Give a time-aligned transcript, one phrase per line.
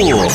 [0.00, 0.30] Lock.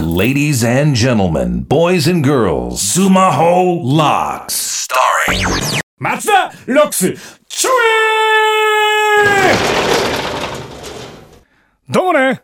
[0.00, 4.88] Ladies and gentlemen, boys and girls, Sumaho Locks.
[4.88, 5.46] Starring
[5.96, 7.14] 松田ロックス
[7.46, 7.70] ちょ
[9.20, 9.54] え
[11.88, 12.42] どうもね。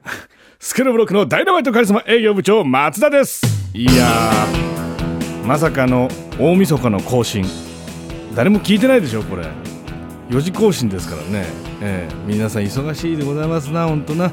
[0.60, 3.42] スクールブロックのダイナマイトカリスマ営業部長松田です。
[3.74, 6.08] いやーまさかの
[6.38, 7.44] 大晦日の更新。
[8.36, 9.48] 誰も聞いてないでしょこれ。
[10.28, 11.44] 4時更新ですからね、
[11.80, 14.30] ええ皆さん忙しいでございますな本当な。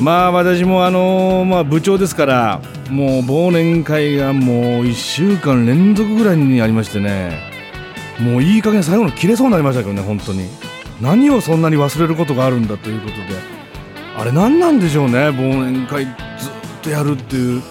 [0.00, 7.50] まあ私もあのまあ部長ですからもう忘年会がもう1週間連続ぐらいにありましてね
[8.20, 10.48] もういい加減最後の切れそうになりましたけどね本当に。
[11.00, 13.22] 何をそんなに忘れることがあるんだということで。
[14.16, 16.14] あれ何なんでしょうね忘年会ずっ
[16.82, 17.62] とやるっていう。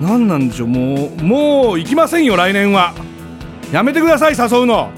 [0.00, 0.68] 何なんでしょう。
[0.68, 2.92] もうもう行きませんよ来年は。
[3.72, 4.90] やめてください誘うの。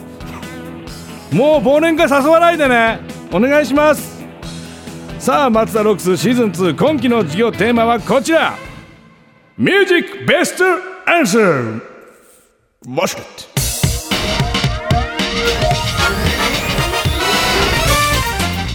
[1.33, 2.99] もう忘年会誘わないでね。
[3.33, 4.16] お願いします。
[5.19, 8.55] さあ松田ロックスシーズン2今期の授業テーマはこちら。
[9.59, 10.65] ミュージックベスト
[11.11, 13.27] アンサーウォシュレッ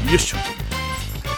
[0.05, 0.37] トよいしょ。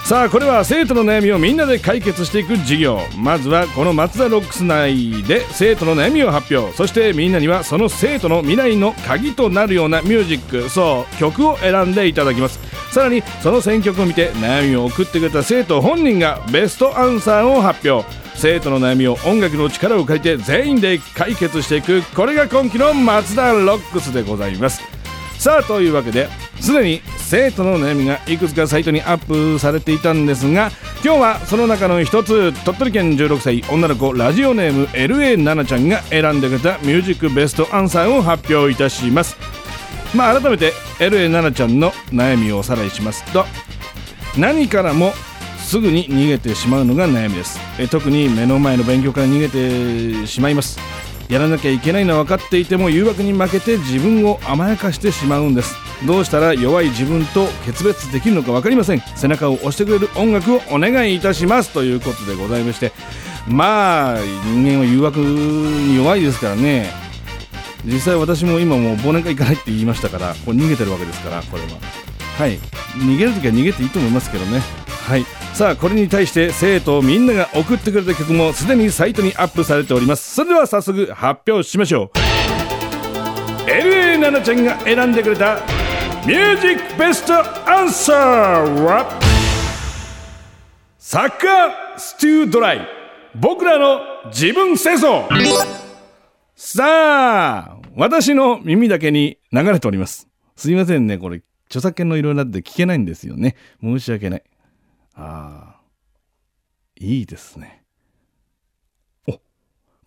[0.06, 3.00] さあこれは生徒の悩みをみんなで解決していく授業。
[3.18, 6.76] まずはこの松田ロックス内で生徒の悩みを発表。
[6.76, 10.70] そしてみんなにはその生徒の未来の鍵となるようなミュージック。
[10.70, 12.60] そう曲を選んでいただきます。
[12.94, 18.08] さらにその選曲を見て悩みを送ってくれた生徒本人がベストアンサーを発表。
[18.36, 24.82] 生徒の悩みを音楽の力を借りて全員で解決していくこれが今期の松田ロックスでございます。
[25.40, 30.72] さあというわけですでに生徒の悩みがいくつかサイトにアップされていたんですが
[31.04, 39.63] 今日はその中の一つ鳥取県16歳女の子ラジオネーム LA 奈々ちゃんが選んでくれたミュージックベストアンサーを発表いたします。
[40.16, 43.24] まあ改めて LA 奈々ちゃんの悩みをおさらいします。
[43.34, 43.46] と
[44.38, 45.14] 何からも
[45.58, 47.60] すぐに逃げてしまうのが悩みです。
[47.80, 49.50] え特に目の前の勉強から逃げ
[50.22, 50.80] てしまいます。
[51.30, 55.76] やらなきゃいけないのは分かっていても誘惑に負けて自分を甘やかしてしまうんです。
[56.06, 59.02] どうしたら弱い自分と決別できるのか分かりません。
[59.16, 61.70] 背中を押してくれる音楽をお願いいたします。
[61.70, 62.92] ということでございまして。
[63.48, 67.03] まあ人間は誘惑に弱いですからね。
[67.86, 71.70] 実際私も今もう忘年会行かないって言いましたからこれ逃げてるわけですからこれは。
[72.38, 72.58] はい。
[72.98, 74.62] 逃げるときは逃げていいと思いますけどね。
[75.06, 75.26] はい。
[75.54, 80.34] さあこれに対して生徒みんなが送ってくれた曲もすでにサイトにアップされております。
[80.34, 82.18] それでは早速発表しましょう。
[83.70, 85.60] LA 奈々ちゃんが選んでくれた
[86.26, 87.34] ミュージックベスト
[87.70, 89.20] アンサーは
[90.98, 92.88] サッカーステュードライ。
[93.36, 95.28] 僕らの自分戦争
[96.56, 100.28] さあ私の耳だけに流れております。
[100.56, 103.56] すいませんねこれ著作権の色々あって聞けないんですよね。
[103.82, 104.44] 申し訳ない。
[105.16, 105.82] ああ
[107.00, 107.84] いいですね。
[109.28, 109.40] お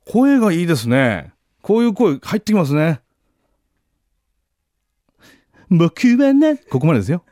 [0.05, 1.33] 声がいいですね。
[1.63, 3.01] こういう声入ってきますね。
[5.69, 7.25] 僕はね、ここまでですよ。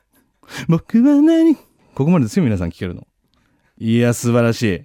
[0.69, 3.07] 僕は何ここまでですよ、皆さん聞けるの。
[3.79, 4.85] いや、素晴らしい。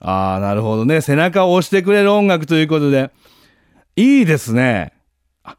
[0.00, 1.00] ああ、なるほどね。
[1.00, 3.10] 背中を押してくれる音楽ということで。
[3.96, 4.92] いいですね。
[5.44, 5.56] あ、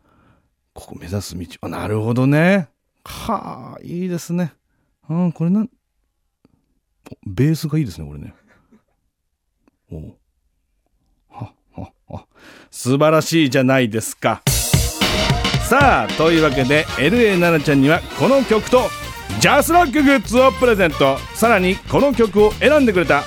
[0.73, 1.45] ここ目指す道。
[1.61, 2.69] あ、なるほどね。
[3.05, 4.53] はあ、いいですね。
[5.09, 5.65] うん、これな、
[7.25, 8.33] ベースがいいですね、これね。
[9.91, 10.15] お
[11.29, 12.25] は、は、は。
[12.71, 14.41] 素晴らしいじゃないですか。
[15.71, 18.89] さあというわけで LA 奈々ちゃんにはこの曲と
[19.39, 23.23] JASRAC グッズをプレゼントさらにこの曲を選んでくれた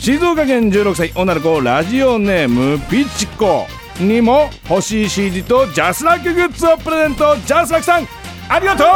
[0.00, 3.66] 静岡県16歳女の子ラジオネームピチコ。
[4.00, 8.08] にも欲しい CD と JASRAC グッズをプレゼント JASRAC さん。
[8.48, 8.86] ありがとう！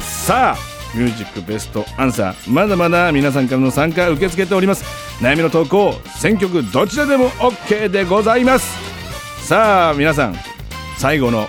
[0.00, 0.56] さあ
[0.94, 2.52] ミュージックベストアンサー。
[2.52, 4.84] まだまだ皆さんからの参加受け付けております。
[5.20, 8.68] 悩みの投稿選曲どちらでも OK でございます。
[9.48, 10.36] さあ皆さん
[10.96, 11.48] 最後の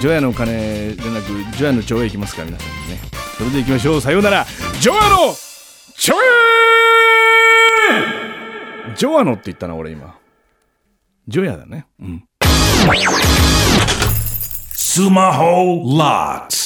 [0.00, 3.00] 除夜の鐘でなく除夜の蝶へ行きますか皆さんね。
[3.36, 4.00] それで行きましょう。
[4.00, 4.46] さようなら。
[4.80, 6.14] 除夜のョ
[8.96, 10.18] ジョアノって言ったな、俺今。
[11.26, 11.86] ジョヤだね。
[12.00, 12.24] うん。
[14.72, 16.63] スマホラッツ